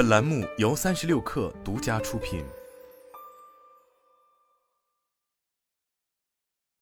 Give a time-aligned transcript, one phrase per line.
[0.00, 2.42] 本栏目由三十六氪独家出品。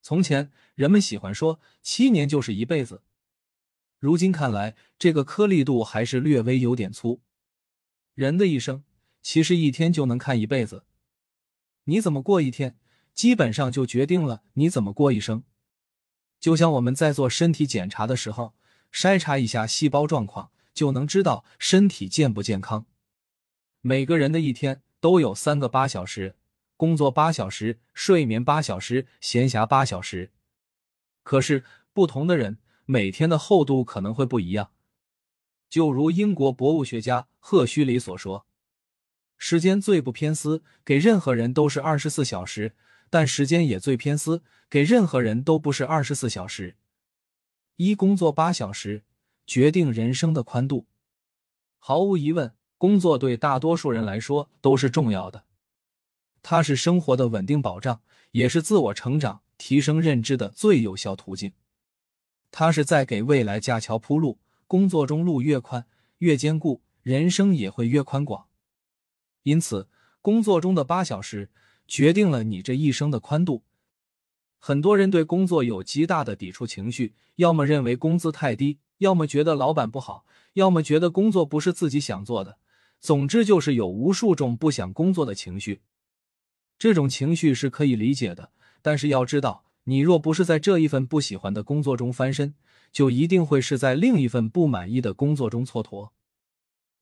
[0.00, 3.02] 从前人们喜欢说七年就是一辈子，
[3.98, 7.20] 如今看来，这个颗粒度还是略微有点粗。
[8.14, 8.84] 人的一生
[9.20, 10.84] 其实一天就能看一辈子，
[11.86, 12.78] 你怎么过一天，
[13.14, 15.42] 基本上就决定了你怎么过一生。
[16.38, 18.54] 就像我们在做身体检查的时候，
[18.92, 22.86] 筛查一下细胞状况，就能知道身体健不健康。
[23.80, 26.36] 每个人的一天都有三个八小时：
[26.76, 30.32] 工作八小时，睡眠八小时，闲暇八小时。
[31.22, 34.72] 可是不同的人每天的厚度可能会不一样。
[35.68, 38.46] 就如英国博物学家赫胥黎所说
[39.36, 42.74] ：“时间最不偏私，给任何人都是二十四小时。”
[43.10, 46.76] 但时间也最偏私，给任何人都不是二十四小时。
[47.76, 49.02] 一工作八小时，
[49.46, 50.86] 决定人生的宽度。
[51.78, 55.44] 毫无疑问，工作对大多数人来说都是重要的。
[56.42, 61.52] 它是生活的稳定保障，也是自我成长、提升认知的最有效途径。
[62.50, 64.38] 它是在给未来架桥铺路。
[64.66, 65.86] 工作中路越宽
[66.18, 68.46] 越坚固，人生也会越宽广。
[69.42, 69.88] 因此，
[70.22, 71.50] 工作中的八小时。
[71.90, 73.62] 决定了你这一生的宽度。
[74.58, 82.58] 很多人对工作有极大的抵触情绪，要么认为工资太低，要么觉得老板不好，要么觉得工作不是自己想做的。
[83.00, 85.82] 总之，就是有无数种不想工作的情绪。
[86.78, 92.54] 这种情绪是可以理解的，但是要知道，你若不是在这一份不喜欢的工作中翻身，
[92.92, 96.10] 就一定会是在另一份不满意的工作中蹉跎。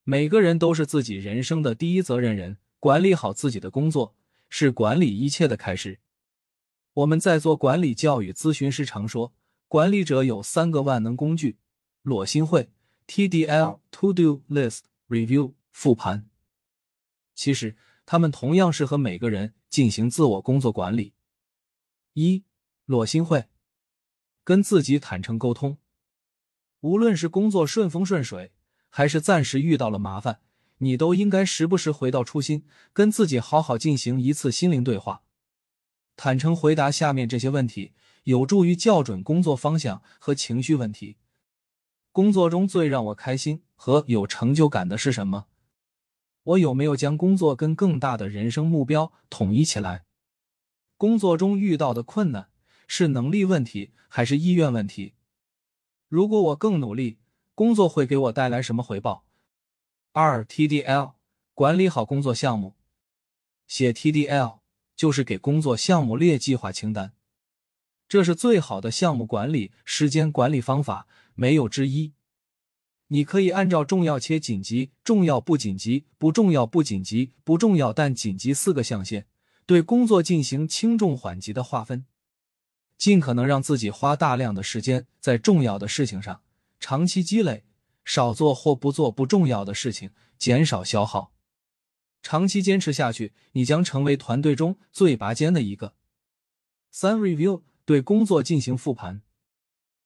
[0.05, 4.15] 每个人都是自己人生的第一责任人，管理好自己的工作。
[4.49, 5.99] 是管理一切的开始。
[6.95, 9.33] 我们在做管理教育咨询时常说，
[9.67, 11.57] 管理者有三个万能工具：
[12.03, 12.71] 裸心会、
[13.09, 16.27] TDL、To Do List、Review、复盘。
[17.35, 21.13] 其实，他们同样适合每个人进行自我工作管理。
[22.15, 22.47] 一、
[22.87, 23.51] 裸心会，
[24.43, 25.77] 跟自己坦诚沟通。
[26.81, 28.55] 无论是工作顺风顺水，
[28.89, 30.41] 还是暂时遇到了麻烦。
[30.79, 35.25] 你都应该时不时回到初心，跟自己好好进行一次心灵对话，
[36.17, 37.93] 坦诚回答下面这些问题，
[38.25, 41.19] 有助于校准工作方向和情绪问题。
[42.13, 45.49] 工作中最让我开心和有成就感的是什么？
[46.47, 50.05] 我有没有将工作跟更大的人生目标统一起来？
[50.97, 52.51] 工作中遇到的困难
[52.87, 55.15] 是能力问题还是意愿问题？
[56.09, 57.19] 如果我更努力，
[57.55, 59.25] 工作会给我带来什么回报？
[60.13, 61.15] 二 TDL
[61.53, 62.77] 管理好工作项目，
[63.67, 64.61] 写 TDL
[64.95, 67.13] 就是给工作项目列计划清单，
[68.09, 72.13] 这是最好的项目管理时间管理方法，没有之一。
[73.09, 79.27] 你可以按照重要且紧急、重要不紧急、不重要不紧急、不重要但紧急四个象限，
[79.65, 82.07] 对工作进行轻重缓急的划分，
[82.99, 86.43] 尽可能让自己花大量的时间在重要的事情上，
[86.81, 87.65] 长期积累。
[88.09, 91.33] 少做或不做不重要的事情，减少消耗。
[92.23, 95.97] 长期坚持下去，你将成为团队中最拔尖的一个。
[96.93, 99.23] 三 review 对工作进行复盘。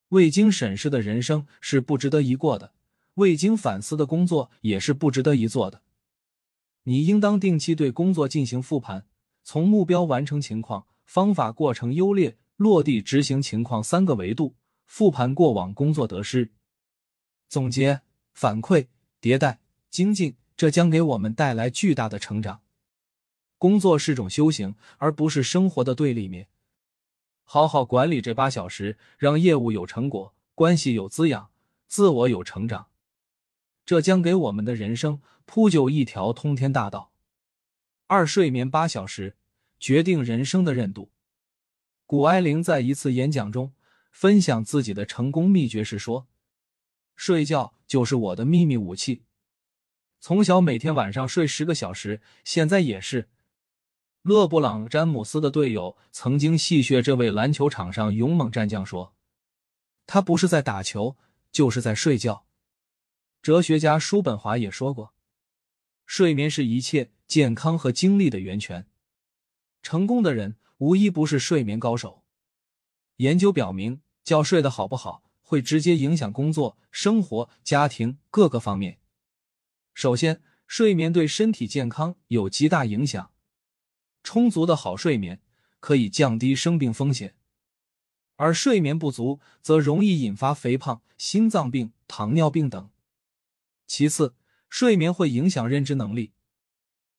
[0.09, 2.73] 未经审视的人生是不值得一过的，
[3.21, 5.83] 未经反思的工作也是不值得一做的。
[6.85, 9.07] 你应当定期对工作进行复盘，
[9.43, 16.51] 从目标完成情况、方法过程优劣、落地执行情况三个维度复盘过往工作得失。
[17.49, 18.01] 总结、
[18.33, 18.87] 反馈、
[19.21, 19.61] 迭代、
[19.91, 22.63] 精进，这将给我们带来巨大的成长。
[23.59, 26.49] 工作是种修行，而不是生活的对立面。
[27.45, 31.51] 好好管理这八小时，让业务有成果，关系有滋养，
[31.87, 32.87] 自我有成长，
[33.91, 37.11] 这将给我们的人生铺就一条通天大道。
[38.07, 39.37] 二、睡眠八小时，
[39.81, 41.11] 决定人生的韧度。
[42.07, 43.75] 谷爱凌在一次演讲中
[44.13, 46.29] 分享自己的成功秘诀时说。
[47.17, 49.25] 睡觉就是我的秘密武器。
[50.21, 53.29] 从小每天晚上睡十个小时，现在也是。
[54.23, 59.17] 勒布朗·詹姆斯的队友曾经戏谑这位篮球场上勇猛战将说
[60.07, 61.17] ：“他不是在打球，
[61.51, 62.47] 就是在睡觉。”
[63.43, 65.15] 哲学家叔本华也说过
[66.07, 68.87] ：“睡眠是一切健康和精力的源泉。”
[69.83, 72.25] 成功的人无一不是睡眠高手。
[73.17, 75.25] 研究表明，觉睡得好不好。
[75.43, 79.01] 会直接影响工作、生活、家庭各个方面。
[79.95, 83.33] 首先，睡眠对身体健康有极大影响。
[84.23, 85.43] 充足的好睡眠
[85.81, 87.35] 可以降低生病风险，
[88.37, 92.89] 而睡眠不足则容易引发肥胖、心脏病、糖尿病等。
[93.91, 94.37] 其次，
[94.69, 96.31] 睡眠会影响认知能力。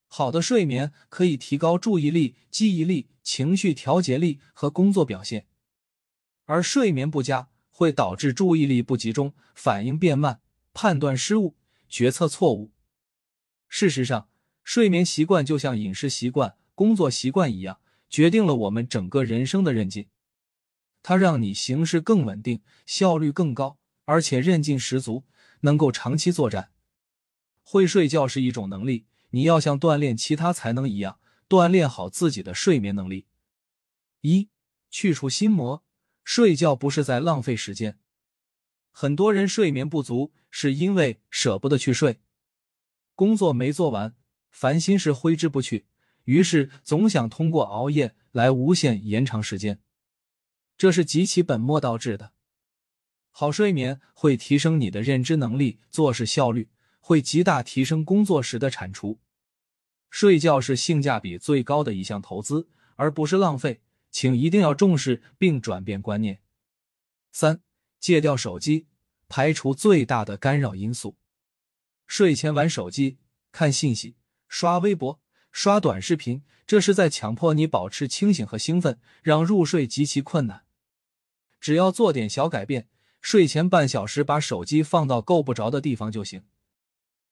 [0.07, 5.47] 好的睡眠可以提高注意力、记忆力、情绪调节力和工作表现，
[6.45, 10.39] 而睡眠不佳会导致注意力不集中、反应变慢、
[10.71, 11.57] 判断失误、
[11.89, 12.71] 决策错误。
[13.67, 14.29] 事实上，
[14.63, 20.07] 睡眠习惯就像饮食习惯、工作习惯一样，决定了我们整个人生的韧劲。
[21.03, 25.25] 它让你行事更稳定，效率更高，而且韧劲十足，
[25.61, 26.71] 能够长期作战。
[27.63, 29.07] 会睡觉是一种能力。
[29.33, 33.27] 你要像锻炼其他才能一样，锻炼好自己的睡眠能力。
[34.19, 34.49] 一，
[34.89, 35.85] 去除心魔，
[36.25, 37.97] 睡觉不是在浪费时间。
[38.91, 42.19] 很多人睡眠不足，是因为舍不得去睡，
[43.15, 44.17] 工作没做完，
[44.49, 45.87] 烦心事挥之不去，
[46.25, 49.79] 于是总想通过熬夜来无限延长时间，
[50.77, 52.33] 这是极其本末倒置的。
[53.31, 56.69] 好睡眠会提升你的认知能力，做事效率。
[57.03, 59.19] 会极大提升工作时的产出。
[60.11, 63.81] 睡觉是性价比最高的一项投资，而不是浪费，
[64.11, 66.41] 请一定要重视并转变观念。
[67.31, 67.61] 三、
[67.99, 68.85] 戒掉手机，
[69.27, 71.17] 排除最大的干扰因素。
[72.05, 73.17] 睡前玩手机、
[73.51, 74.15] 看信息、
[74.47, 75.19] 刷微博、
[75.51, 80.65] 刷短视频，这是在强迫你保持清醒和兴奋，让入睡极其困难。
[81.59, 82.87] 只要做点小改变，
[83.21, 86.44] 睡前半小时把手机放到够不着的地方就行。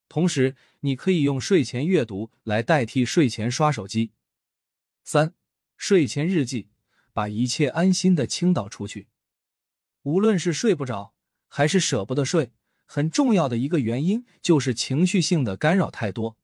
[0.08, 4.12] 同时，你可以用睡前阅读来代替睡前刷手机。
[5.04, 5.34] 三、
[5.78, 6.70] 睡前日记，
[7.14, 9.08] 把一切安心的倾倒出去。
[10.04, 11.14] 无论是睡不着，
[11.48, 12.52] 还是舍不得睡，
[12.86, 16.38] 很重要的一个原因就是情绪性的干扰太多。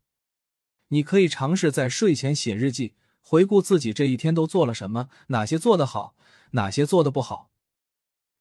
[0.89, 6.15] 你可以尝试在睡前写日记，回顾自己这一天都做了什么，哪些做得好，
[6.51, 7.49] 哪些做得不好。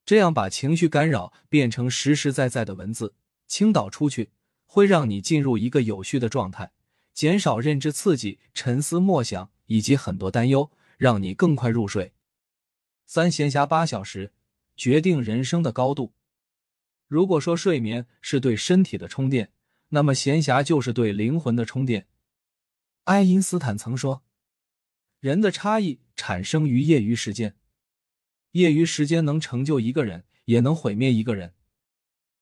[0.04, 3.14] 这样把情绪干扰变成实实在在的文字，
[3.46, 4.30] 倾倒出去。
[4.66, 6.72] 会让你进入一个有序的状态，
[7.12, 10.68] 减少认知刺激、沉思默想以及很多担忧，
[10.98, 12.12] 让你更快入睡。
[13.06, 14.32] 三闲暇八小时
[14.76, 16.12] 决定人生的高度。
[17.06, 19.52] 如果说睡眠是对身体的充电，
[19.90, 22.08] 那么闲暇就是对灵魂的充电。
[23.04, 24.24] 爱因斯坦曾说
[25.20, 27.54] ：“人的差异产生于业余时间，
[28.54, 31.54] 业余时间能成就一个人，也能毁灭一个人。”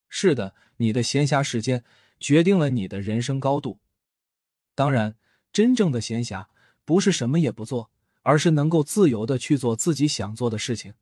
[0.09, 1.85] 是的，你的闲暇时间。
[2.23, 3.81] 决定了你的人生高度。
[4.77, 5.17] 当然，
[5.53, 6.47] 真正的闲暇
[6.85, 10.95] 不是什么也不做，而是能够自由的去做自己想做的事情。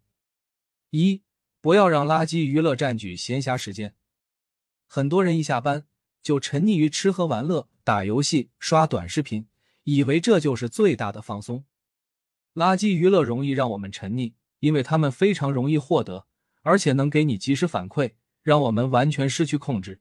[0.89, 1.23] 一，
[1.61, 3.95] 不要让垃圾娱乐占据闲暇时间。
[4.87, 5.87] 很多人一下班
[6.23, 9.47] 就沉溺于吃喝玩乐、打游戏、刷短视频，
[9.85, 11.67] 以为这就是最大的放松。
[12.55, 16.27] 垃圾娱乐容易让我们沉溺，因为他们非常容易获得，
[16.63, 18.13] 而且能给你及时反馈，
[18.43, 20.01] 让我们完全失去控制。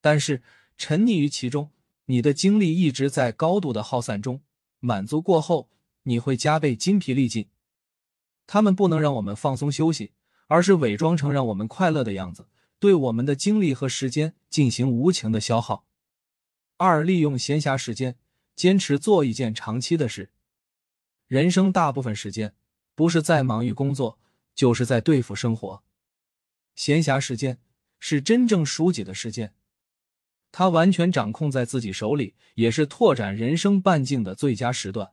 [0.00, 0.42] 但是
[0.76, 1.70] 沉溺于其中，
[2.06, 4.42] 你的精力一直在高度的耗散中。
[4.80, 5.68] 满足过后，
[6.04, 7.48] 你会加倍筋疲力尽。
[8.46, 10.12] 他们不能让我们放松休息，
[10.46, 12.46] 而是伪装成让我们快乐的样子，
[12.78, 15.84] 对我们的精力和时间进行无情的消耗。
[16.76, 18.16] 二、利用闲暇时间，
[18.54, 20.30] 坚持做一件长期的事。
[21.26, 22.54] 人生大部分时间，
[22.98, 24.18] 不是在忙于工作，
[24.56, 25.84] 就是在对付生活。
[26.74, 27.60] 闲暇时间
[28.00, 29.54] 是真正属己的时间。
[30.50, 35.12] 他完全掌控在自己手里，也是拓展人生半径的最佳时段。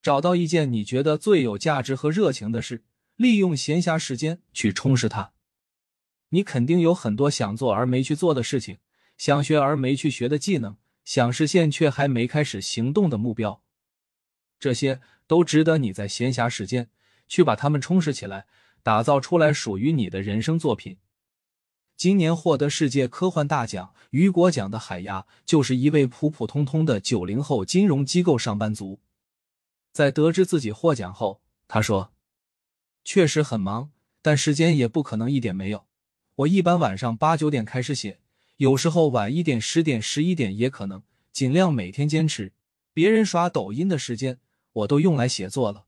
[0.00, 2.82] 找到一件你觉得最有价值和热情的事，
[3.16, 5.34] 利用闲暇时间去充实它。
[6.30, 8.78] 你肯定有很多想做而没去做的事情，
[9.18, 13.62] 想学而没去学的技能，想实现却还没开始行动的目标。
[14.58, 16.90] 这些都值得你在闲暇时间
[17.28, 18.46] 去把它们充实起来，
[18.82, 20.96] 打造出来属于你的人生作品。
[21.96, 29.00] 今年获得世界科幻大奖雨果奖的海牙，就是一位普普通通的九零后金融机构上班族。
[29.92, 32.12] 在得知自己获奖后，他说
[33.04, 33.90] ：“确实很忙，
[34.22, 35.86] 但时间也不可能一点没有。
[36.36, 38.20] 我一般晚上八九点开始写，
[38.58, 42.52] 有时候晚一点十点、十一点也可能，尽量每天坚持。
[42.94, 44.38] 别人刷抖音的时间，
[44.72, 45.86] 我都用来写作了。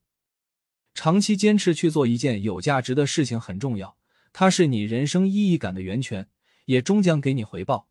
[0.94, 3.96] 长期坚持去做一件有价值的事情很重要。”
[4.32, 6.28] 它是你人生意义感的源泉，
[6.66, 7.88] 也终将给你回报。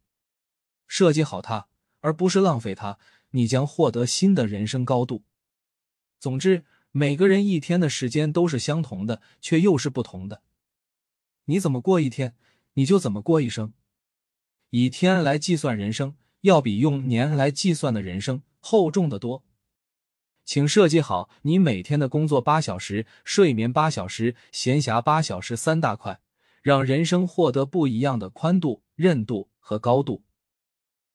[0.87, 1.67] 设计好它，
[1.99, 2.97] 而不是浪费它，
[3.31, 5.25] 你将获得新的人生高度。
[6.17, 10.41] 总之，每个人一天的时间都是相同的，却又是不同的。
[11.43, 12.35] 你怎么过一天，
[12.75, 13.73] 你就怎么过一生。
[14.69, 19.43] 以天来计算人生，要比用年来计算的人生厚重的多。
[20.49, 26.21] 请设计好你每天的工作八小时、睡眠八小时、闲暇八小时三大块。
[26.63, 30.23] 让人生获得不一样的宽度、韧度和高度。